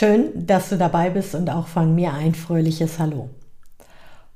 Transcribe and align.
Schön, 0.00 0.30
dass 0.46 0.70
du 0.70 0.78
dabei 0.78 1.10
bist 1.10 1.34
und 1.34 1.50
auch 1.50 1.66
von 1.66 1.94
mir 1.94 2.14
ein 2.14 2.34
fröhliches 2.34 2.98
Hallo. 2.98 3.28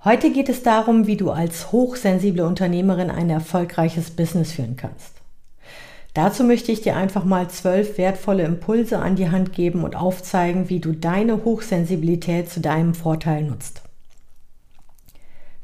Heute 0.05 0.31
geht 0.31 0.51
es 0.51 0.63
darum, 0.63 1.07
wie 1.07 1.17
du 1.17 1.31
als 1.31 1.73
hochsensible 1.73 2.45
Unternehmerin 2.45 3.11
ein 3.11 3.31
erfolgreiches 3.31 4.11
Business 4.11 4.53
führen 4.53 4.77
kannst. 4.77 5.13
Dazu 6.13 6.45
möchte 6.45 6.71
ich 6.71 6.83
dir 6.83 6.97
einfach 6.97 7.25
mal 7.25 7.49
zwölf 7.49 7.97
wertvolle 7.97 8.43
Impulse 8.43 8.99
an 8.99 9.17
die 9.17 9.31
Hand 9.31 9.55
geben 9.55 9.85
und 9.85 9.97
aufzeigen, 9.97 10.69
wie 10.69 10.81
du 10.81 10.93
deine 10.93 11.47
Hochsensibilität 11.47 12.51
zu 12.51 12.61
deinem 12.61 12.93
Vorteil 12.93 13.45
nutzt. 13.45 13.81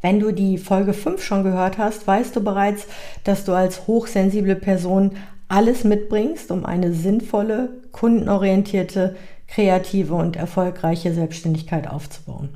Wenn 0.00 0.19
du 0.19 0.32
die 0.32 0.56
Folge 0.56 0.94
5 0.94 1.22
schon 1.22 1.44
gehört 1.44 1.77
hast, 1.77 2.06
weißt 2.06 2.34
du 2.34 2.42
bereits, 2.42 2.86
dass 3.24 3.44
du 3.44 3.52
als 3.52 3.86
hochsensible 3.86 4.56
Person 4.56 5.19
alles 5.50 5.84
mitbringst, 5.84 6.50
um 6.52 6.64
eine 6.64 6.94
sinnvolle, 6.94 7.69
kundenorientierte, 7.92 9.16
kreative 9.50 10.14
und 10.14 10.36
erfolgreiche 10.36 11.12
Selbstständigkeit 11.12 11.88
aufzubauen. 11.88 12.50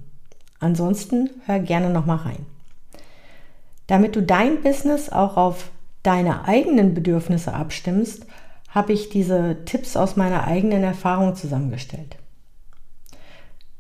Ansonsten 0.61 1.29
hör 1.45 1.59
gerne 1.59 1.91
noch 1.91 2.07
mal 2.07 2.17
rein. 2.17 2.47
Damit 3.89 4.17
du 4.17 4.23
dein 4.23 4.63
Business 4.63 5.11
auch 5.11 5.37
auf 5.37 5.71
deine 6.03 6.47
eigenen 6.47 6.95
Bedürfnisse 6.95 7.53
abstimmst, 7.53 8.27
habe 8.69 8.93
ich 8.93 9.09
diese 9.09 9.65
Tipps 9.65 9.97
aus 9.97 10.17
meiner 10.17 10.47
eigenen 10.47 10.85
Erfahrung 10.85 11.35
zusammengestellt. 11.35 12.17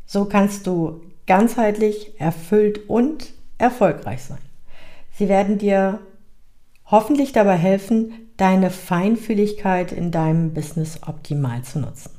So 0.06 0.24
kannst 0.24 0.66
du 0.66 1.00
ganzheitlich, 1.26 2.20
erfüllt 2.20 2.88
und 2.88 3.32
erfolgreich 3.58 4.22
sein. 4.22 4.38
Sie 5.16 5.28
werden 5.28 5.58
dir 5.58 6.00
hoffentlich 6.86 7.32
dabei 7.32 7.56
helfen, 7.56 8.12
deine 8.36 8.70
Feinfühligkeit 8.70 9.92
in 9.92 10.10
deinem 10.10 10.52
Business 10.52 11.00
optimal 11.06 11.62
zu 11.62 11.78
nutzen. 11.78 12.13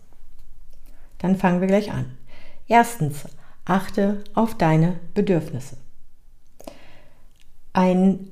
Dann 1.19 1.35
fangen 1.35 1.61
wir 1.61 1.67
gleich 1.67 1.91
an. 1.91 2.05
Erstens, 2.67 3.25
achte 3.66 4.23
auf 4.33 4.55
deine 4.55 4.99
Bedürfnisse. 5.13 5.77
Ein 7.73 8.31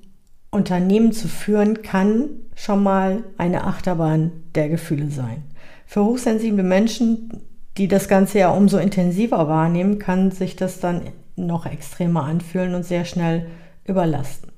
Unternehmen 0.51 1.11
zu 1.11 1.27
führen 1.27 1.81
kann 1.81 2.29
schon 2.55 2.83
mal 2.83 3.23
eine 3.37 3.65
Achterbahn 3.65 4.31
der 4.55 4.69
Gefühle 4.69 5.09
sein. 5.09 5.43
Für 5.85 6.05
hochsensible 6.05 6.63
Menschen, 6.63 7.41
die 7.77 7.87
das 7.87 8.07
Ganze 8.07 8.39
ja 8.39 8.51
umso 8.51 8.77
intensiver 8.77 9.47
wahrnehmen, 9.47 9.97
kann 9.99 10.31
sich 10.31 10.55
das 10.55 10.79
dann 10.79 11.01
noch 11.35 11.65
extremer 11.65 12.23
anfühlen 12.23 12.75
und 12.75 12.83
sehr 12.83 13.05
schnell 13.05 13.47
überlasten. 13.85 14.51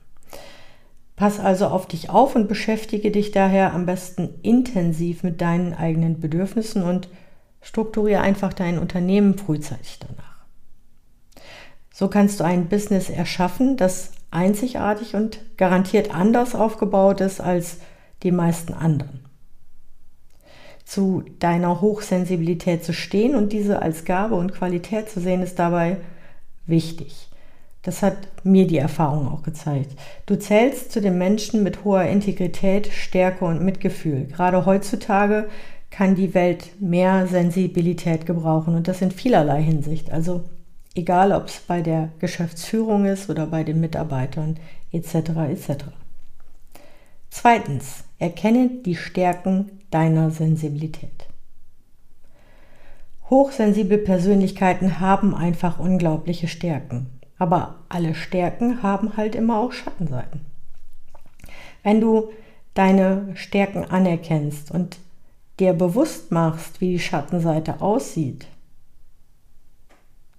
Pass 1.16 1.40
also 1.40 1.68
auf 1.68 1.88
dich 1.88 2.10
auf 2.10 2.36
und 2.36 2.50
beschäftige 2.50 3.10
dich 3.10 3.32
daher 3.32 3.74
am 3.74 3.86
besten 3.86 4.30
intensiv 4.42 5.24
mit 5.24 5.40
deinen 5.40 5.74
eigenen 5.74 6.20
Bedürfnissen 6.20 6.84
und 6.84 7.08
Strukturiere 7.66 8.22
einfach 8.22 8.54
dein 8.54 8.78
Unternehmen 8.78 9.40
frühzeitig 9.40 9.98
danach. 10.00 10.46
So 11.92 12.10
kannst 12.10 12.40
du 12.40 12.44
ein 12.44 12.68
Business 12.68 13.10
erschaffen, 13.10 13.76
das 13.76 14.12
einzigartig 14.30 15.16
und 15.16 15.40
garantiert 15.58 16.14
anders 16.14 16.54
aufgebaut 16.54 17.22
ist 17.22 17.42
als 17.42 17.78
die 18.22 18.32
meisten 18.32 18.74
anderen. 18.76 19.26
Zu 20.86 21.24
deiner 21.40 21.82
Hochsensibilität 21.82 22.86
zu 22.86 22.94
stehen 22.94 23.34
und 23.34 23.52
diese 23.52 23.82
als 23.82 24.06
Gabe 24.06 24.36
und 24.36 24.54
Qualität 24.54 25.10
zu 25.10 25.20
sehen, 25.20 25.42
ist 25.42 25.58
dabei 25.58 25.98
wichtig. 26.68 27.30
Das 27.82 28.04
hat 28.04 28.18
mir 28.44 28.68
die 28.68 28.78
Erfahrung 28.78 29.28
auch 29.28 29.42
gezeigt. 29.42 29.92
Du 30.28 30.38
zählst 30.38 30.92
zu 30.92 31.02
den 31.02 31.18
Menschen 31.18 31.64
mit 31.64 31.84
hoher 31.84 32.04
Integrität, 32.04 32.88
Stärke 32.88 33.46
und 33.46 33.64
Mitgefühl. 33.64 34.26
Gerade 34.26 34.68
heutzutage 34.68 35.50
kann 35.96 36.16
die 36.16 36.34
Welt 36.34 36.82
mehr 36.82 37.26
Sensibilität 37.26 38.26
gebrauchen 38.26 38.76
und 38.76 38.90
das 38.90 39.02
in 39.02 39.12
vielerlei 39.12 39.64
Hinsicht. 39.64 40.12
Also 40.12 40.44
egal, 40.94 41.32
ob 41.32 41.46
es 41.48 41.62
bei 41.62 41.82
der 41.82 42.10
Geschäftsführung 42.20 43.06
ist 43.06 43.30
oder 43.30 43.48
bei 43.48 43.64
den 43.64 43.80
Mitarbeitern 43.80 44.60
etc. 44.92 45.16
etc. 45.50 45.86
Zweitens, 47.30 48.04
erkenne 48.20 48.70
die 48.86 48.98
Stärken 48.98 49.80
deiner 49.90 50.32
Sensibilität. 50.32 51.28
Hochsensible 53.30 53.98
Persönlichkeiten 53.98 55.00
haben 55.00 55.34
einfach 55.34 55.80
unglaubliche 55.80 56.50
Stärken. 56.50 57.08
Aber 57.38 57.76
alle 57.88 58.16
Stärken 58.16 58.84
haben 58.84 59.16
halt 59.16 59.34
immer 59.34 59.60
auch 59.60 59.72
Schattenseiten. 59.72 60.42
Wenn 61.84 62.02
du 62.02 62.32
deine 62.74 63.30
Stärken 63.36 63.86
anerkennst 63.86 64.72
und 64.72 64.98
dir 65.60 65.74
bewusst 65.74 66.32
machst, 66.32 66.82
wie 66.82 66.94
die 66.94 67.00
Schattenseite 67.00 67.82
aussieht, 67.82 68.48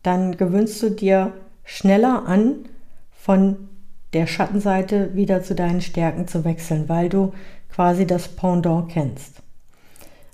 dann 0.02 0.36
gewöhnst 0.36 0.82
du 0.82 0.90
dir 0.90 1.32
schneller 1.64 2.26
an, 2.26 2.66
von 3.10 3.68
der 4.12 4.26
Schattenseite 4.26 5.14
wieder 5.14 5.42
zu 5.42 5.54
deinen 5.54 5.80
Stärken 5.80 6.28
zu 6.28 6.44
wechseln, 6.44 6.88
weil 6.88 7.08
du 7.08 7.32
quasi 7.70 8.06
das 8.06 8.28
Pendant 8.28 8.88
kennst. 8.88 9.42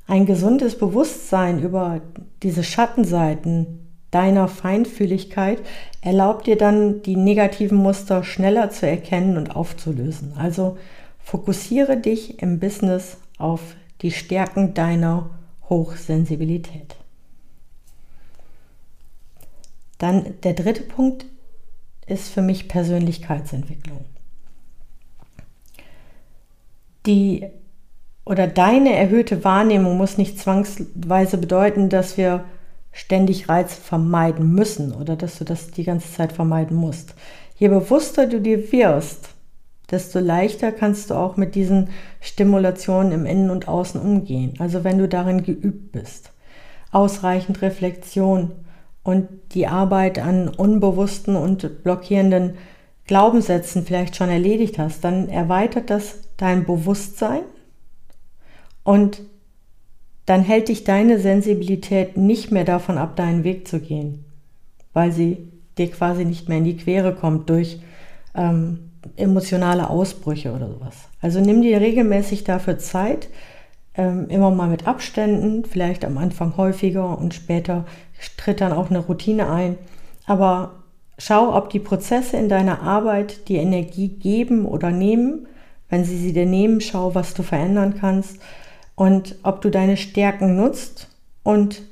Ein 0.07 0.27
gesundes 0.27 0.77
Bewusstsein 0.77 1.63
über 1.63 2.03
diese 2.43 2.65
Schattenseiten 2.65 3.83
deiner 4.11 4.47
Feinfühligkeit 4.47 5.59
erlaubt 6.03 6.47
dir 6.47 6.57
dann, 6.57 7.03
die 7.03 7.17
negativen 7.17 7.79
Muster 7.79 8.23
schneller 8.23 8.71
zu 8.71 8.87
erkennen 8.87 9.39
und 9.39 9.57
aufzulösen. 9.57 10.35
Also 10.37 10.77
fokussiere 11.19 11.97
dich 11.97 12.43
im 12.43 12.61
Business 12.61 13.17
auf 13.39 13.61
die 14.03 14.11
Stärken 14.11 14.75
deiner 14.75 15.31
Hochsensibilität. 15.69 16.97
Dann 19.99 20.35
der 20.43 20.55
dritte 20.55 20.83
Punkt 20.83 21.27
ist 22.07 22.29
für 22.29 22.43
mich 22.43 22.69
Persönlichkeitsentwicklung. 22.69 24.05
Die 27.07 27.47
oder 28.25 28.47
deine 28.47 28.95
erhöhte 28.95 29.45
Wahrnehmung 29.45 29.97
muss 29.97 30.19
nicht 30.19 30.39
zwangsweise 30.39 31.39
bedeuten, 31.39 31.89
dass 31.89 32.17
wir 32.17 32.45
ständig 32.93 33.49
Reiz 33.49 33.75
vermeiden 33.75 34.53
müssen 34.55 34.93
oder 34.93 35.17
dass 35.17 35.39
du 35.39 35.45
das 35.45 35.71
die 35.71 35.85
ganze 35.85 36.13
Zeit 36.13 36.33
vermeiden 36.33 36.77
musst. 36.77 37.15
Je 37.57 37.69
bewusster 37.69 38.27
du 38.27 38.41
dir 38.41 38.71
wirst, 38.71 39.31
desto 39.93 40.19
leichter 40.19 40.73
kannst 40.73 41.11
du 41.11 41.15
auch 41.15 41.37
mit 41.37 41.55
diesen 41.55 41.91
Stimulationen 42.21 43.13
im 43.13 43.27
Innen 43.27 43.51
und 43.51 43.69
Außen 43.69 44.01
umgehen. 44.01 44.55
Also 44.59 44.83
wenn 44.83 44.99
du 44.99 45.07
darin 45.07 45.45
geübt 45.45 45.93
bist. 45.93 46.33
Ausreichend 46.91 47.63
Reflexion 47.63 48.53
und 49.03 49.29
die 49.53 49.67
Arbeit 49.67 50.19
an 50.19 50.49
unbewussten 50.49 51.37
und 51.37 51.83
blockierenden 51.83 52.55
Glaubenssätzen 53.07 53.85
vielleicht 53.85 54.17
schon 54.17 54.31
erledigt 54.31 54.79
hast, 54.79 55.05
dann 55.05 55.29
erweitert 55.29 55.91
das 55.91 56.21
dein 56.37 56.65
Bewusstsein 56.65 57.43
und 58.85 59.23
dann 60.25 60.43
hält 60.43 60.69
dich 60.69 60.85
deine 60.85 61.19
Sensibilität 61.19 62.17
nicht 62.17 62.53
mehr 62.53 62.65
davon 62.65 62.97
ab, 62.97 63.17
deinen 63.17 63.45
Weg 63.45 63.67
zu 63.69 63.81
gehen, 63.81 64.25
weil 64.93 65.13
sie 65.13 65.49
dir 65.79 65.91
quasi 65.91 66.25
nicht 66.25 66.49
mehr 66.49 66.59
in 66.59 66.65
die 66.65 66.77
Quere 66.77 67.15
kommt 67.15 67.51
durch 67.51 67.81
ähm, 68.35 68.92
emotionale 69.17 69.91
Ausbrüche 69.91 70.53
oder 70.53 70.69
sowas. 70.69 71.09
Also 71.21 71.41
nimm 71.41 71.63
dir 71.63 71.81
regelmäßig 71.81 72.45
dafür 72.45 72.79
Zeit, 72.79 73.29
ähm, 73.95 74.29
immer 74.29 74.51
mal 74.51 74.69
mit 74.69 74.87
Abständen, 74.87 75.65
vielleicht 75.65 76.05
am 76.05 76.19
Anfang 76.19 76.57
häufiger 76.57 77.19
und 77.19 77.35
später 77.35 77.85
tritt 78.37 78.61
dann 78.61 78.73
auch 78.73 78.91
eine 78.91 79.01
Routine 79.01 79.51
ein. 79.51 79.77
Aber 80.27 80.83
schau, 81.19 81.55
ob 81.55 81.71
die 81.71 81.81
Prozesse 81.81 82.37
in 82.37 82.49
deiner 82.49 82.83
Arbeit 82.83 83.49
die 83.49 83.57
Energie 83.57 84.09
geben 84.09 84.67
oder 84.67 84.91
nehmen. 84.91 85.47
Wenn 85.89 86.05
sie 86.05 86.17
sie 86.17 86.33
dir 86.33 86.47
nehmen, 86.47 86.81
schau, 86.81 87.15
was 87.15 87.35
du 87.35 87.43
verändern 87.43 87.95
kannst 88.01 88.39
und 88.95 89.37
ob 89.43 89.61
du 89.61 89.71
deine 89.71 89.97
Stärken 89.97 90.57
nutzt 90.57 91.09
und 91.43 91.83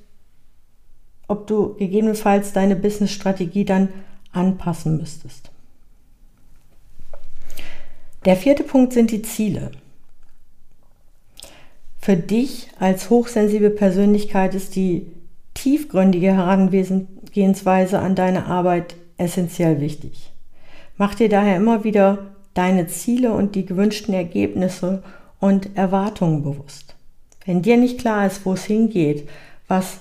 ob 1.29 1.47
du 1.47 1.75
gegebenenfalls 1.75 2.53
deine 2.53 2.77
Business-Strategie 2.77 3.65
dann 3.65 3.91
anpassen 4.33 4.97
müsstest. 4.97 5.51
Der 8.25 8.37
vierte 8.37 8.64
Punkt 8.64 8.93
sind 8.93 9.11
die 9.11 9.22
Ziele. 9.22 9.70
Für 11.99 12.17
dich 12.17 12.69
als 12.78 13.08
hochsensible 13.08 13.70
Persönlichkeit 13.70 14.55
ist 14.55 14.76
die 14.76 15.06
tiefgründige 15.55 16.34
Herangehensweise 16.34 17.99
an 17.99 18.14
deine 18.14 18.46
Arbeit 18.46 18.94
essentiell 19.17 19.81
wichtig. 19.81 20.32
Mach 20.96 21.14
dir 21.14 21.28
daher 21.28 21.56
immer 21.56 21.84
wieder 21.84 22.31
deine 22.55 22.87
Ziele 22.87 23.32
und 23.32 23.55
die 23.55 23.64
gewünschten 23.64 24.12
Ergebnisse 24.12 25.02
und 25.38 25.76
Erwartungen 25.76 26.43
bewusst. 26.43 26.94
Wenn 27.46 27.62
dir 27.62 27.78
nicht 27.78 27.99
klar 27.99 28.26
ist, 28.26 28.44
wo 28.44 28.52
es 28.52 28.64
hingeht, 28.64 29.28
was 29.66 30.00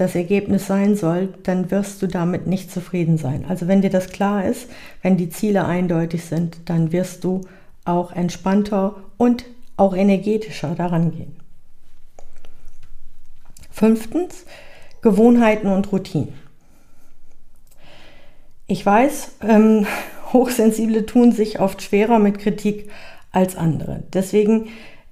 das 0.00 0.14
Ergebnis 0.14 0.66
sein 0.66 0.96
soll, 0.96 1.34
dann 1.42 1.70
wirst 1.70 2.00
du 2.02 2.06
damit 2.06 2.46
nicht 2.46 2.70
zufrieden 2.72 3.18
sein. 3.18 3.44
Also 3.48 3.68
wenn 3.68 3.82
dir 3.82 3.90
das 3.90 4.08
klar 4.08 4.44
ist, 4.44 4.68
wenn 5.02 5.16
die 5.16 5.28
Ziele 5.28 5.66
eindeutig 5.66 6.24
sind, 6.24 6.58
dann 6.66 6.92
wirst 6.92 7.24
du 7.24 7.42
auch 7.84 8.12
entspannter 8.12 8.96
und 9.16 9.44
auch 9.76 9.94
energetischer 9.94 10.74
daran 10.74 11.10
gehen. 11.10 11.36
Fünftens, 13.70 14.44
Gewohnheiten 15.02 15.68
und 15.68 15.90
Routinen. 15.92 16.34
Ich 18.66 18.84
weiß, 18.84 19.32
ähm, 19.42 19.86
Hochsensible 20.32 21.06
tun 21.06 21.32
sich 21.32 21.60
oft 21.60 21.82
schwerer 21.82 22.18
mit 22.18 22.38
Kritik 22.38 22.90
als 23.32 23.56
andere. 23.56 24.04
Deswegen 24.12 24.68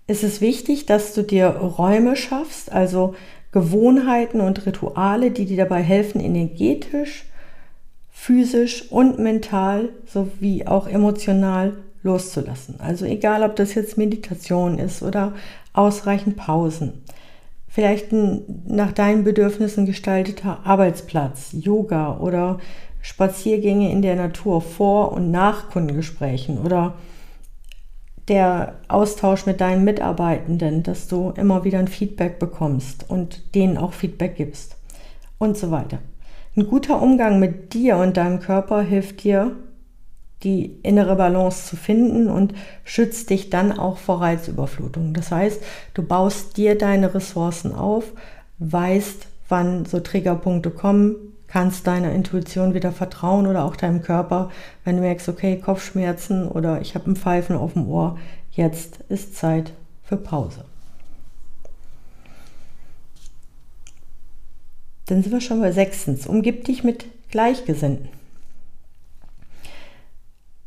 ist 0.06 0.22
es 0.22 0.40
wichtig, 0.40 0.86
dass 0.86 1.12
du 1.12 1.22
dir 1.22 1.48
Räume 1.48 2.16
schaffst, 2.16 2.72
also 2.72 3.14
Gewohnheiten 3.52 4.40
und 4.40 4.66
Rituale, 4.66 5.30
die 5.30 5.46
dir 5.46 5.56
dabei 5.56 5.82
helfen, 5.82 6.20
energetisch, 6.20 7.24
physisch 8.10 8.90
und 8.90 9.18
mental 9.18 9.90
sowie 10.06 10.66
auch 10.66 10.86
emotional 10.86 11.74
loszulassen. 12.02 12.76
Also 12.78 13.04
egal, 13.04 13.42
ob 13.42 13.56
das 13.56 13.74
jetzt 13.74 13.96
Meditation 13.96 14.78
ist 14.78 15.02
oder 15.02 15.32
ausreichend 15.72 16.36
Pausen. 16.36 17.04
Vielleicht 17.68 18.12
ein 18.12 18.62
nach 18.66 18.92
deinen 18.92 19.24
Bedürfnissen 19.24 19.86
gestalteter 19.86 20.60
Arbeitsplatz, 20.64 21.50
Yoga 21.52 22.18
oder 22.18 22.58
Spaziergänge 23.00 23.90
in 23.92 24.02
der 24.02 24.16
Natur 24.16 24.60
vor 24.60 25.12
und 25.12 25.30
nach 25.30 25.70
Kundengesprächen 25.70 26.58
oder 26.58 26.94
der 28.28 28.76
Austausch 28.88 29.46
mit 29.46 29.60
deinen 29.60 29.84
Mitarbeitenden, 29.84 30.82
dass 30.82 31.08
du 31.08 31.32
immer 31.36 31.64
wieder 31.64 31.78
ein 31.78 31.88
Feedback 31.88 32.38
bekommst 32.38 33.08
und 33.08 33.54
denen 33.54 33.78
auch 33.78 33.92
Feedback 33.92 34.36
gibst 34.36 34.76
und 35.38 35.56
so 35.56 35.70
weiter. 35.70 35.98
Ein 36.56 36.66
guter 36.66 37.00
Umgang 37.00 37.38
mit 37.38 37.72
dir 37.72 37.96
und 37.96 38.16
deinem 38.16 38.40
Körper 38.40 38.82
hilft 38.82 39.22
dir, 39.22 39.56
die 40.42 40.78
innere 40.82 41.16
Balance 41.16 41.66
zu 41.66 41.76
finden 41.76 42.28
und 42.28 42.54
schützt 42.84 43.30
dich 43.30 43.50
dann 43.50 43.76
auch 43.76 43.98
vor 43.98 44.20
Reizüberflutung. 44.20 45.14
Das 45.14 45.32
heißt, 45.32 45.62
du 45.94 46.02
baust 46.02 46.56
dir 46.56 46.78
deine 46.78 47.14
Ressourcen 47.14 47.74
auf, 47.74 48.12
weißt, 48.58 49.26
wann 49.48 49.84
so 49.84 50.00
Triggerpunkte 50.00 50.70
kommen, 50.70 51.16
kannst 51.48 51.86
deiner 51.86 52.12
Intuition 52.12 52.74
wieder 52.74 52.92
vertrauen 52.92 53.46
oder 53.46 53.64
auch 53.64 53.74
deinem 53.74 54.02
Körper, 54.02 54.50
wenn 54.84 54.96
du 54.96 55.02
merkst, 55.02 55.28
okay, 55.28 55.58
Kopfschmerzen 55.58 56.46
oder 56.46 56.80
ich 56.80 56.94
habe 56.94 57.10
ein 57.10 57.16
Pfeifen 57.16 57.56
auf 57.56 57.72
dem 57.72 57.88
Ohr, 57.88 58.18
jetzt 58.52 59.00
ist 59.08 59.34
Zeit 59.34 59.72
für 60.02 60.16
Pause. 60.16 60.64
Dann 65.06 65.22
sind 65.22 65.32
wir 65.32 65.40
schon 65.40 65.60
bei 65.60 65.72
sechstens. 65.72 66.26
Umgib 66.26 66.64
dich 66.64 66.84
mit 66.84 67.06
Gleichgesinnten. 67.30 68.10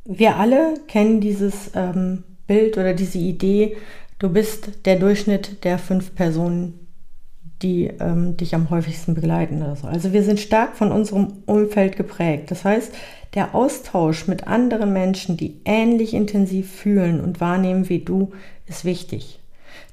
Wir 0.04 0.38
alle 0.38 0.74
kennen 0.88 1.22
dieses 1.22 1.72
ähm, 1.76 2.24
Bild 2.48 2.78
oder 2.78 2.94
diese 2.94 3.20
Idee, 3.20 3.78
du 4.18 4.30
bist 4.30 4.86
der 4.86 4.98
Durchschnitt 4.98 5.64
der 5.64 5.78
fünf 5.78 6.16
Personen, 6.16 6.81
die 7.62 7.92
ähm, 8.00 8.38
dich 8.38 8.56
am 8.56 8.70
häufigsten 8.70 9.14
begleiten 9.14 9.62
oder 9.62 9.76
so. 9.76 9.88
Also 9.88 10.14
wir 10.14 10.24
sind 10.24 10.40
stark 10.40 10.76
von 10.76 10.92
unserem 10.92 11.44
Umfeld 11.46 11.96
geprägt. 11.96 12.52
Das 12.52 12.66
heißt, 12.66 12.94
der 13.34 13.56
Austausch 13.56 14.28
mit 14.28 14.48
anderen 14.48 14.94
Menschen, 14.94 15.38
die 15.38 15.62
ähnlich 15.66 16.14
intensiv 16.14 16.72
fühlen 16.72 17.22
und 17.22 17.40
wahrnehmen 17.40 17.88
wie 17.90 18.00
du, 18.00 18.32
ist 18.68 18.86
wichtig. 18.86 19.40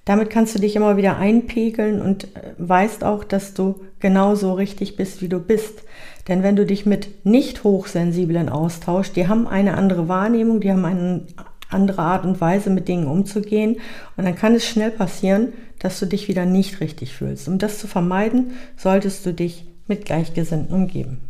Damit 0.05 0.31
kannst 0.31 0.55
du 0.55 0.59
dich 0.59 0.75
immer 0.75 0.97
wieder 0.97 1.19
einpegeln 1.19 2.01
und 2.01 2.25
äh, 2.25 2.55
weißt 2.57 3.05
auch, 3.05 3.25
dass 3.25 3.55
du 3.55 3.81
genauso 4.01 4.55
richtig 4.55 4.97
bist, 4.97 5.21
wie 5.21 5.29
du 5.29 5.39
bist. 5.39 5.83
Denn 6.29 6.43
wenn 6.43 6.57
du 6.57 6.65
dich 6.65 6.87
mit 6.87 7.27
nicht 7.27 7.65
hochsensiblen 7.65 8.49
austauschst, 8.49 9.17
die 9.17 9.29
haben 9.29 9.47
eine 9.47 9.77
andere 9.77 10.09
Wahrnehmung, 10.09 10.61
die 10.61 10.71
haben 10.71 10.85
eine 10.85 11.23
andere 11.71 12.01
Art 12.01 12.25
und 12.25 12.41
Weise, 12.41 12.71
mit 12.71 12.89
Dingen 12.89 13.07
umzugehen. 13.07 13.77
Und 14.17 14.25
dann 14.25 14.35
kann 14.35 14.55
es 14.55 14.67
schnell 14.67 14.91
passieren, 14.91 15.53
dass 15.79 15.99
du 16.01 16.07
dich 16.07 16.29
wieder 16.29 16.45
nicht 16.45 16.81
richtig 16.81 17.15
fühlst. 17.15 17.49
Um 17.49 17.59
das 17.59 17.79
zu 17.79 17.87
vermeiden, 17.87 18.53
solltest 18.77 19.25
du 19.27 19.33
dich 19.33 19.65
mit 19.87 20.05
Gleichgesinnten 20.05 20.75
umgeben. 20.75 21.21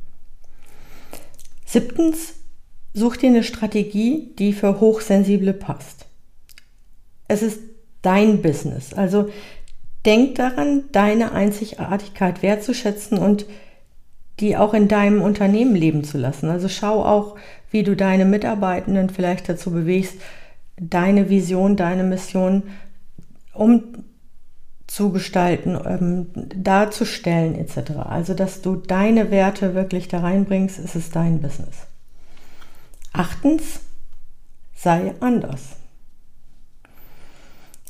Siebtens, 1.65 2.35
such 2.95 3.17
dir 3.17 3.29
eine 3.29 3.45
Strategie, 3.45 4.33
die 4.39 4.53
für 4.53 4.81
Hochsensible 4.81 5.53
passt. 5.53 6.07
Es 7.29 7.43
ist 7.43 7.61
dein 8.03 8.43
Business. 8.43 8.95
Also 8.95 9.31
denk 10.07 10.37
daran, 10.37 10.85
deine 10.93 11.33
Einzigartigkeit 11.33 12.43
wertzuschätzen 12.43 13.19
und 13.19 13.47
die 14.41 14.57
auch 14.57 14.73
in 14.73 14.89
deinem 14.89 15.21
Unternehmen 15.21 15.75
leben 15.75 16.05
zu 16.05 16.17
lassen. 16.17 16.49
Also 16.49 16.69
schau 16.69 17.05
auch, 17.05 17.37
wie 17.71 17.83
du 17.83 17.97
deine 17.97 18.25
Mitarbeitenden 18.25 19.11
vielleicht 19.11 19.49
dazu 19.49 19.71
bewegst, 19.71 20.15
deine 20.81 21.29
Vision, 21.29 21.77
deine 21.77 22.05
Mission 22.05 22.63
umzugestalten, 24.89 25.79
ähm, 25.87 26.27
darzustellen 26.35 27.55
etc. 27.55 27.93
Also, 28.09 28.35
dass 28.35 28.63
du 28.63 28.77
deine 28.77 29.31
Werte 29.31 29.75
wirklich 29.75 30.09
da 30.09 30.21
reinbringst, 30.21 30.79
ist 30.79 30.97
es 30.97 31.11
dein 31.11 31.41
Business. 31.41 31.87
Achtens, 33.13 33.81
sei 34.75 35.15
anders. 35.21 35.77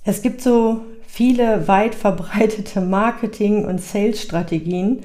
Es 0.05 0.23
gibt 0.23 0.41
so 0.41 0.83
viele 1.07 1.69
weit 1.69 1.95
verbreitete 1.95 2.81
Marketing- 2.81 3.65
und 3.65 3.81
Sales-Strategien, 3.81 5.05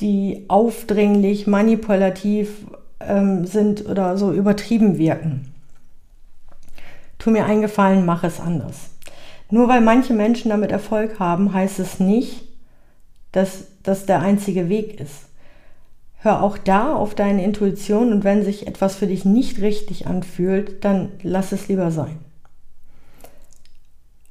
die 0.00 0.44
aufdringlich, 0.48 1.46
manipulativ 1.46 2.66
ähm, 3.00 3.46
sind 3.46 3.86
oder 3.86 4.16
so 4.16 4.32
übertrieben 4.32 4.96
wirken. 4.96 5.52
Tu 7.18 7.30
mir 7.30 7.46
einen 7.46 7.62
Gefallen, 7.62 8.06
mach 8.06 8.22
es 8.22 8.38
anders. 8.38 8.90
Nur 9.50 9.68
weil 9.68 9.80
manche 9.80 10.12
Menschen 10.12 10.50
damit 10.50 10.70
Erfolg 10.70 11.18
haben, 11.18 11.52
heißt 11.52 11.78
es 11.78 12.00
nicht, 12.00 12.44
dass 13.32 13.66
das 13.82 14.06
der 14.06 14.20
einzige 14.20 14.68
Weg 14.68 15.00
ist. 15.00 15.28
Hör 16.20 16.42
auch 16.42 16.58
da 16.58 16.94
auf 16.94 17.14
deine 17.14 17.44
Intuition 17.44 18.12
und 18.12 18.24
wenn 18.24 18.44
sich 18.44 18.66
etwas 18.66 18.96
für 18.96 19.06
dich 19.06 19.24
nicht 19.24 19.60
richtig 19.60 20.06
anfühlt, 20.06 20.84
dann 20.84 21.10
lass 21.22 21.52
es 21.52 21.68
lieber 21.68 21.90
sein. 21.90 22.18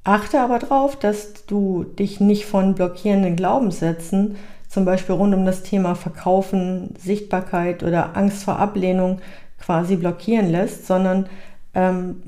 Achte 0.03 0.39
aber 0.39 0.59
darauf, 0.59 0.95
dass 0.97 1.45
du 1.45 1.83
dich 1.83 2.19
nicht 2.19 2.45
von 2.45 2.75
blockierenden 2.75 3.35
Glaubenssätzen 3.35 4.37
zum 4.67 4.85
Beispiel 4.85 5.15
rund 5.15 5.33
um 5.33 5.45
das 5.45 5.63
Thema 5.63 5.95
Verkaufen, 5.95 6.93
Sichtbarkeit 6.99 7.83
oder 7.83 8.15
Angst 8.15 8.43
vor 8.43 8.59
Ablehnung 8.59 9.19
quasi 9.59 9.95
blockieren 9.95 10.51
lässt, 10.51 10.87
sondern 10.87 11.27
ähm, 11.73 12.21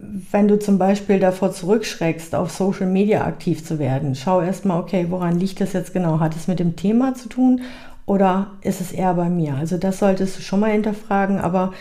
wenn 0.00 0.48
du 0.48 0.58
zum 0.58 0.78
Beispiel 0.78 1.20
davor 1.20 1.52
zurückschreckst, 1.52 2.34
auf 2.34 2.50
Social 2.50 2.86
Media 2.86 3.24
aktiv 3.24 3.64
zu 3.64 3.78
werden, 3.78 4.14
schau 4.14 4.40
erstmal, 4.40 4.80
okay, 4.80 5.06
woran 5.10 5.38
liegt 5.38 5.60
das 5.60 5.72
jetzt 5.72 5.92
genau? 5.92 6.20
Hat 6.20 6.34
es 6.36 6.48
mit 6.48 6.58
dem 6.58 6.76
Thema 6.76 7.14
zu 7.14 7.28
tun 7.28 7.62
oder 8.04 8.52
ist 8.62 8.80
es 8.80 8.92
eher 8.92 9.14
bei 9.14 9.28
mir? 9.28 9.54
Also 9.54 9.78
das 9.78 9.98
solltest 9.98 10.38
du 10.38 10.42
schon 10.42 10.60
mal 10.60 10.72
hinterfragen, 10.72 11.38
aber 11.38 11.72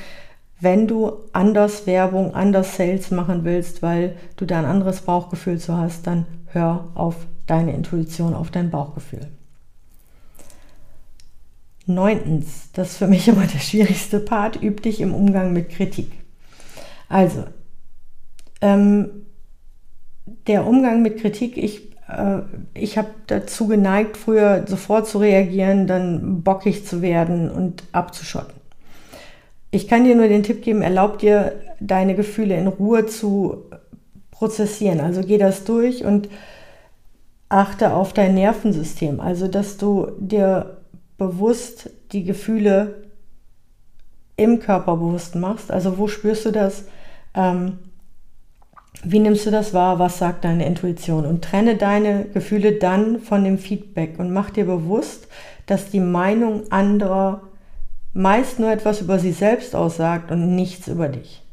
wenn 0.59 0.87
du 0.87 1.13
anders 1.33 1.85
Werbung, 1.85 2.33
anders 2.33 2.77
Sales 2.77 3.11
machen 3.11 3.43
willst, 3.43 3.81
weil 3.81 4.15
du 4.37 4.45
da 4.45 4.59
ein 4.59 4.65
anderes 4.65 5.01
Bauchgefühl 5.01 5.59
zu 5.59 5.77
hast, 5.77 6.07
dann 6.07 6.25
hör 6.47 6.87
auf 6.95 7.15
deine 7.47 7.73
Intuition, 7.73 8.33
auf 8.33 8.51
dein 8.51 8.69
Bauchgefühl. 8.69 9.27
Neuntens, 11.87 12.71
das 12.73 12.91
ist 12.91 12.97
für 12.97 13.07
mich 13.07 13.27
immer 13.27 13.45
der 13.45 13.59
schwierigste 13.59 14.19
Part, 14.19 14.61
üb 14.61 14.81
dich 14.81 15.01
im 15.01 15.13
Umgang 15.13 15.53
mit 15.53 15.69
Kritik. 15.69 16.11
Also, 17.09 17.43
ähm, 18.61 19.25
der 20.47 20.65
Umgang 20.65 21.01
mit 21.01 21.19
Kritik, 21.19 21.57
ich, 21.57 21.91
äh, 22.07 22.39
ich 22.73 22.97
habe 22.97 23.09
dazu 23.27 23.67
geneigt, 23.67 24.17
früher 24.17 24.65
sofort 24.67 25.07
zu 25.07 25.19
reagieren, 25.19 25.87
dann 25.87 26.43
bockig 26.43 26.85
zu 26.85 27.01
werden 27.01 27.49
und 27.49 27.83
abzuschotten. 27.91 28.55
Ich 29.71 29.87
kann 29.87 30.05
dir 30.05 30.15
nur 30.15 30.27
den 30.27 30.43
Tipp 30.43 30.61
geben, 30.63 30.81
erlaub 30.81 31.19
dir, 31.19 31.53
deine 31.79 32.15
Gefühle 32.15 32.55
in 32.55 32.67
Ruhe 32.67 33.07
zu 33.07 33.65
prozessieren. 34.31 35.01
Also 35.01 35.21
geh 35.21 35.37
das 35.37 35.65
durch 35.65 36.05
und 36.05 36.29
achte 37.49 37.93
auf 37.93 38.13
dein 38.13 38.35
Nervensystem. 38.35 39.19
Also, 39.19 39.47
dass 39.47 39.77
du 39.77 40.07
dir 40.19 40.77
bewusst 41.17 41.89
die 42.11 42.23
Gefühle 42.23 43.05
im 44.37 44.59
Körper 44.59 44.97
bewusst 44.97 45.35
machst. 45.35 45.71
Also 45.71 45.97
wo 45.97 46.07
spürst 46.07 46.45
du 46.45 46.51
das? 46.51 46.85
Ähm, 47.33 47.79
Wie 49.03 49.19
nimmst 49.19 49.45
du 49.45 49.51
das 49.51 49.73
wahr? 49.73 49.99
Was 49.99 50.17
sagt 50.17 50.45
deine 50.45 50.65
Intuition? 50.65 51.25
Und 51.25 51.43
trenne 51.43 51.75
deine 51.75 52.25
Gefühle 52.25 52.73
dann 52.73 53.19
von 53.19 53.43
dem 53.43 53.57
Feedback 53.57 54.17
und 54.17 54.31
mach 54.31 54.49
dir 54.49 54.65
bewusst, 54.65 55.27
dass 55.65 55.89
die 55.89 55.99
Meinung 55.99 56.71
anderer 56.71 57.41
meist 58.13 58.59
nur 58.59 58.71
etwas 58.71 59.01
über 59.01 59.19
sie 59.19 59.33
selbst 59.33 59.75
aussagt 59.75 60.31
und 60.31 60.55
nichts 60.55 60.87
über 60.87 61.09
dich. 61.09 61.43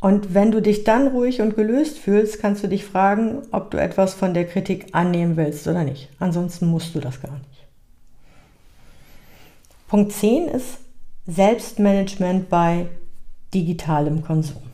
Und 0.00 0.34
wenn 0.34 0.50
du 0.50 0.60
dich 0.60 0.84
dann 0.84 1.08
ruhig 1.08 1.40
und 1.40 1.54
gelöst 1.54 1.98
fühlst, 1.98 2.40
kannst 2.40 2.64
du 2.64 2.68
dich 2.68 2.84
fragen, 2.84 3.42
ob 3.52 3.70
du 3.70 3.78
etwas 3.78 4.14
von 4.14 4.34
der 4.34 4.46
Kritik 4.46 4.86
annehmen 4.92 5.36
willst 5.36 5.68
oder 5.68 5.84
nicht. 5.84 6.08
Ansonsten 6.18 6.66
musst 6.66 6.94
du 6.94 7.00
das 7.00 7.20
gar 7.20 7.32
nicht. 7.32 7.66
Punkt 9.88 10.12
10 10.12 10.48
ist 10.48 10.78
Selbstmanagement 11.26 12.48
bei 12.48 12.86
digitalem 13.54 14.24
Konsum. 14.24 14.71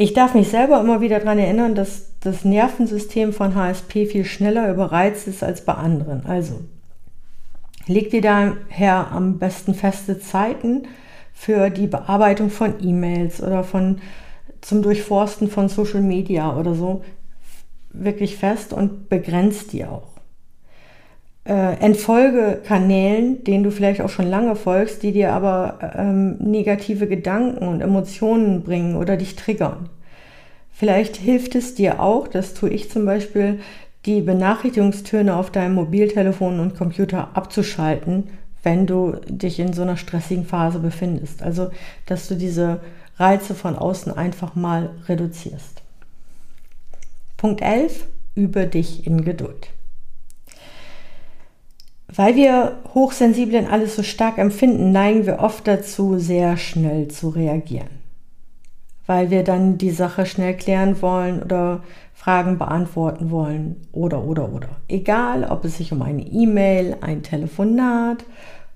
Ich 0.00 0.14
darf 0.14 0.32
mich 0.32 0.48
selber 0.48 0.80
immer 0.80 1.02
wieder 1.02 1.20
daran 1.20 1.38
erinnern, 1.38 1.74
dass 1.74 2.18
das 2.20 2.42
Nervensystem 2.46 3.34
von 3.34 3.54
HSP 3.54 4.06
viel 4.06 4.24
schneller 4.24 4.70
überreizt 4.72 5.28
ist 5.28 5.44
als 5.44 5.62
bei 5.66 5.74
anderen. 5.74 6.24
Also 6.24 6.62
leg 7.86 8.08
dir 8.08 8.22
daher 8.22 9.12
am 9.12 9.38
besten 9.38 9.74
feste 9.74 10.18
Zeiten 10.18 10.84
für 11.34 11.68
die 11.68 11.86
Bearbeitung 11.86 12.48
von 12.48 12.82
E-Mails 12.82 13.42
oder 13.42 13.62
von 13.62 14.00
zum 14.62 14.80
Durchforsten 14.80 15.50
von 15.50 15.68
Social 15.68 16.00
Media 16.00 16.56
oder 16.56 16.74
so 16.74 17.04
wirklich 17.92 18.38
fest 18.38 18.72
und 18.72 19.10
begrenzt 19.10 19.74
die 19.74 19.84
auch 19.84 20.08
äh, 21.44 21.78
entfolge 21.80 22.60
Kanälen, 22.64 23.44
denen 23.44 23.64
du 23.64 23.70
vielleicht 23.70 24.00
auch 24.02 24.08
schon 24.08 24.28
lange 24.28 24.56
folgst, 24.56 25.02
die 25.02 25.12
dir 25.12 25.32
aber 25.32 25.78
ähm, 25.96 26.36
negative 26.38 27.06
Gedanken 27.06 27.66
und 27.66 27.80
Emotionen 27.80 28.62
bringen 28.62 28.96
oder 28.96 29.16
dich 29.16 29.36
triggern. 29.36 29.88
Vielleicht 30.72 31.16
hilft 31.16 31.54
es 31.54 31.74
dir 31.74 32.00
auch, 32.00 32.28
das 32.28 32.54
tue 32.54 32.70
ich 32.70 32.90
zum 32.90 33.04
Beispiel, 33.04 33.60
die 34.06 34.22
Benachrichtigungstöne 34.22 35.36
auf 35.36 35.50
deinem 35.50 35.74
Mobiltelefon 35.74 36.58
und 36.58 36.76
Computer 36.76 37.30
abzuschalten, 37.34 38.28
wenn 38.62 38.86
du 38.86 39.16
dich 39.26 39.60
in 39.60 39.72
so 39.72 39.82
einer 39.82 39.96
stressigen 39.96 40.44
Phase 40.44 40.78
befindest. 40.78 41.42
Also, 41.42 41.70
dass 42.06 42.28
du 42.28 42.34
diese 42.34 42.80
Reize 43.18 43.54
von 43.54 43.76
außen 43.76 44.16
einfach 44.16 44.54
mal 44.54 44.90
reduzierst. 45.08 45.82
Punkt 47.36 47.60
11. 47.62 48.06
Übe 48.34 48.66
dich 48.66 49.06
in 49.06 49.24
Geduld. 49.24 49.68
Weil 52.14 52.34
wir 52.34 52.76
Hochsensiblen 52.94 53.66
alles 53.66 53.96
so 53.96 54.02
stark 54.02 54.38
empfinden, 54.38 54.92
neigen 54.92 55.26
wir 55.26 55.40
oft 55.40 55.66
dazu, 55.66 56.18
sehr 56.18 56.56
schnell 56.56 57.08
zu 57.08 57.28
reagieren. 57.28 58.00
Weil 59.06 59.30
wir 59.30 59.44
dann 59.44 59.78
die 59.78 59.90
Sache 59.90 60.26
schnell 60.26 60.54
klären 60.54 61.00
wollen 61.02 61.42
oder 61.42 61.82
Fragen 62.14 62.58
beantworten 62.58 63.30
wollen 63.30 63.76
oder 63.92 64.24
oder 64.24 64.52
oder. 64.52 64.68
Egal, 64.88 65.44
ob 65.44 65.64
es 65.64 65.78
sich 65.78 65.92
um 65.92 66.02
eine 66.02 66.22
E-Mail, 66.22 66.96
ein 67.00 67.22
Telefonat 67.22 68.24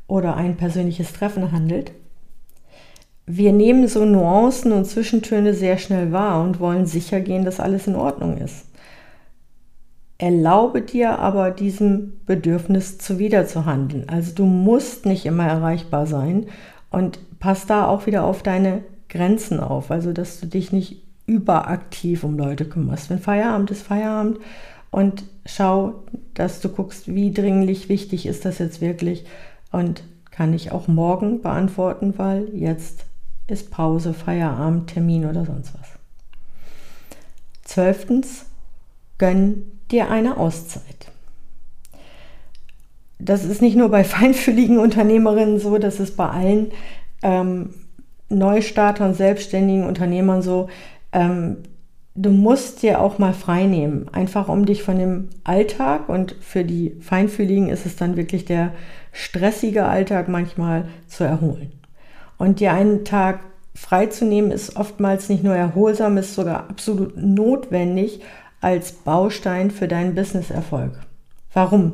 oder 0.06 0.36
ein 0.36 0.56
persönliches 0.56 1.12
Treffen 1.12 1.52
handelt. 1.52 1.92
Wir 3.26 3.52
nehmen 3.52 3.88
so 3.88 4.04
Nuancen 4.04 4.72
und 4.72 4.84
Zwischentöne 4.84 5.54
sehr 5.54 5.78
schnell 5.78 6.12
wahr 6.12 6.42
und 6.42 6.60
wollen 6.60 6.86
sicher 6.86 7.20
gehen, 7.20 7.44
dass 7.44 7.60
alles 7.60 7.86
in 7.86 7.96
Ordnung 7.96 8.36
ist. 8.36 8.66
Erlaube 10.18 10.82
dir 10.82 11.18
aber 11.18 11.50
diesem 11.50 12.20
Bedürfnis 12.26 12.98
zuwiderzuhandeln. 12.98 14.08
Also 14.08 14.32
du 14.34 14.44
musst 14.44 15.06
nicht 15.06 15.26
immer 15.26 15.46
erreichbar 15.46 16.06
sein 16.06 16.46
und 16.90 17.18
pass 17.40 17.66
da 17.66 17.86
auch 17.86 18.06
wieder 18.06 18.24
auf 18.24 18.42
deine 18.42 18.84
Grenzen 19.08 19.60
auf. 19.60 19.90
Also 19.90 20.12
dass 20.12 20.40
du 20.40 20.46
dich 20.46 20.72
nicht 20.72 21.02
überaktiv 21.26 22.22
um 22.22 22.38
Leute 22.38 22.64
kümmerst. 22.64 23.10
Wenn 23.10 23.18
Feierabend 23.18 23.70
ist 23.70 23.82
Feierabend 23.82 24.38
und 24.90 25.24
schau, 25.46 26.04
dass 26.34 26.60
du 26.60 26.68
guckst, 26.68 27.12
wie 27.12 27.32
dringlich 27.32 27.88
wichtig 27.88 28.26
ist 28.26 28.44
das 28.44 28.58
jetzt 28.58 28.80
wirklich 28.80 29.24
und 29.72 30.04
kann 30.30 30.52
ich 30.52 30.72
auch 30.72 30.88
morgen 30.88 31.42
beantworten, 31.42 32.14
weil 32.16 32.48
jetzt 32.54 33.06
ist 33.46 33.70
Pause, 33.70 34.14
Feierabend, 34.14 34.90
Termin 34.90 35.26
oder 35.26 35.44
sonst 35.44 35.74
was. 35.74 35.88
Zwölftens, 37.62 38.46
gönn 39.18 39.64
dir 39.90 40.10
eine 40.10 40.36
Auszeit. 40.36 41.10
Das 43.18 43.44
ist 43.44 43.62
nicht 43.62 43.76
nur 43.76 43.88
bei 43.88 44.04
feinfühligen 44.04 44.78
Unternehmerinnen 44.78 45.58
so, 45.58 45.78
das 45.78 46.00
ist 46.00 46.16
bei 46.16 46.28
allen 46.28 46.72
ähm, 47.22 47.70
Neustartern, 48.28 49.14
selbstständigen 49.14 49.86
Unternehmern 49.86 50.42
so. 50.42 50.68
Ähm, 51.12 51.58
du 52.14 52.30
musst 52.30 52.82
dir 52.82 53.00
auch 53.00 53.18
mal 53.18 53.34
frei 53.34 53.64
nehmen, 53.66 54.08
einfach 54.12 54.48
um 54.48 54.66
dich 54.66 54.82
von 54.82 54.98
dem 54.98 55.28
Alltag 55.42 56.08
und 56.08 56.36
für 56.40 56.64
die 56.64 56.96
Feinfühligen 57.00 57.68
ist 57.68 57.86
es 57.86 57.96
dann 57.96 58.16
wirklich 58.16 58.44
der 58.44 58.72
stressige 59.12 59.84
Alltag 59.84 60.28
manchmal 60.28 60.88
zu 61.06 61.24
erholen. 61.24 61.72
Und 62.36 62.60
dir 62.60 62.72
einen 62.72 63.04
Tag 63.04 63.40
freizunehmen 63.74 64.50
ist 64.50 64.76
oftmals 64.76 65.28
nicht 65.28 65.42
nur 65.42 65.54
erholsam, 65.54 66.16
ist 66.16 66.34
sogar 66.34 66.68
absolut 66.70 67.16
notwendig, 67.16 68.20
als 68.64 68.92
Baustein 68.92 69.70
für 69.70 69.86
deinen 69.86 70.14
Businesserfolg. 70.14 70.92
Warum? 71.52 71.92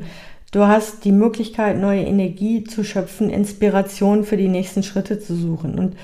Du 0.53 0.67
hast 0.67 1.05
die 1.05 1.13
Möglichkeit, 1.13 1.79
neue 1.79 2.03
Energie 2.03 2.65
zu 2.65 2.85
schöpfen, 2.85 3.29
Inspiration 3.29 4.25
für 4.25 4.37
die 4.37 4.49
nächsten 4.49 4.83
Schritte 4.83 5.21
zu 5.21 5.35
suchen. 5.37 5.79
Und 5.79 5.97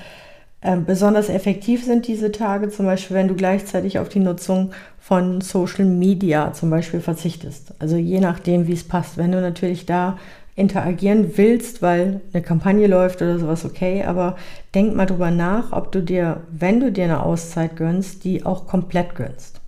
äh, 0.61 0.77
besonders 0.77 1.29
effektiv 1.29 1.83
sind 1.83 2.07
diese 2.07 2.31
Tage 2.31 2.69
zum 2.69 2.85
Beispiel, 2.85 3.15
wenn 3.15 3.27
du 3.27 3.35
gleichzeitig 3.35 3.99
auf 3.99 4.09
die 4.09 4.19
Nutzung 4.19 4.71
von 4.99 5.41
Social 5.41 5.85
Media 5.85 6.53
zum 6.53 6.69
Beispiel 6.69 6.99
verzichtest. 6.99 7.73
Also 7.79 7.95
je 7.95 8.19
nachdem, 8.19 8.67
wie 8.67 8.73
es 8.73 8.87
passt. 8.87 9.17
Wenn 9.17 9.31
du 9.31 9.41
natürlich 9.41 9.85
da 9.85 10.17
interagieren 10.55 11.37
willst, 11.37 11.81
weil 11.81 12.21
eine 12.33 12.41
Kampagne 12.41 12.87
läuft 12.87 13.21
oder 13.21 13.37
sowas, 13.39 13.63
okay, 13.63 14.03
aber 14.03 14.35
denk 14.73 14.95
mal 14.95 15.05
drüber 15.05 15.29
nach, 15.29 15.71
ob 15.71 15.91
du 15.91 16.01
dir, 16.01 16.41
wenn 16.51 16.79
du 16.79 16.91
dir 16.91 17.03
eine 17.05 17.23
Auszeit 17.23 17.75
gönnst, 17.75 18.23
die 18.23 18.45
auch 18.45 18.65
komplett 18.65 19.15
gönnst. 19.15 19.61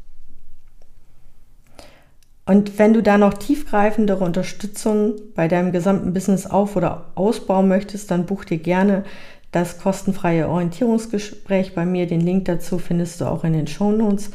Und 2.49 2.79
wenn 2.79 2.93
du 2.93 3.03
da 3.03 3.19
noch 3.19 3.35
tiefgreifendere 3.35 4.23
Unterstützung 4.23 5.13
bei 5.35 5.47
deinem 5.47 5.71
gesamten 5.71 6.13
Business 6.13 6.47
auf- 6.47 6.75
oder 6.75 7.11
ausbauen 7.13 7.67
möchtest, 7.67 8.09
dann 8.09 8.25
buch 8.25 8.43
dir 8.43 8.57
gerne 8.57 9.03
das 9.51 9.77
kostenfreie 9.77 10.49
Orientierungsgespräch 10.49 11.75
bei 11.75 11.85
mir. 11.85 12.07
Den 12.07 12.21
Link 12.21 12.45
dazu 12.45 12.79
findest 12.79 13.21
du 13.21 13.25
auch 13.25 13.43
in 13.43 13.53
den 13.53 13.67
Show 13.67 13.91
Notes. 13.91 14.31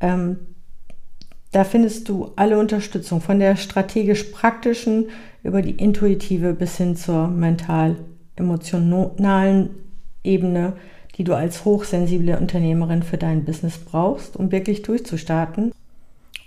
Ähm, 0.00 0.38
da 1.52 1.62
findest 1.62 2.08
du 2.08 2.32
alle 2.34 2.58
Unterstützung 2.58 3.20
von 3.20 3.38
der 3.38 3.54
strategisch-praktischen 3.54 5.10
über 5.44 5.62
die 5.62 5.76
intuitive 5.76 6.54
bis 6.54 6.76
hin 6.76 6.96
zur 6.96 7.28
mental-emotionalen 7.28 9.70
Ebene, 10.24 10.72
die 11.16 11.22
du 11.22 11.36
als 11.36 11.64
hochsensible 11.64 12.36
Unternehmerin 12.36 13.04
für 13.04 13.16
dein 13.16 13.44
Business 13.44 13.78
brauchst, 13.78 14.34
um 14.34 14.50
wirklich 14.50 14.82
durchzustarten. 14.82 15.70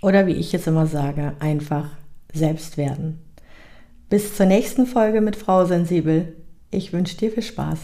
Oder 0.00 0.26
wie 0.26 0.32
ich 0.32 0.52
jetzt 0.52 0.66
immer 0.66 0.86
sage, 0.86 1.32
einfach 1.40 1.86
selbst 2.32 2.76
werden. 2.76 3.18
Bis 4.08 4.36
zur 4.36 4.46
nächsten 4.46 4.86
Folge 4.86 5.20
mit 5.20 5.36
Frau 5.36 5.66
Sensibel. 5.66 6.36
Ich 6.70 6.92
wünsche 6.92 7.16
dir 7.16 7.30
viel 7.30 7.42
Spaß. 7.42 7.78